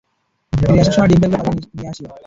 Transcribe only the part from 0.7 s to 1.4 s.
আসার সময়, ডিম্পলকে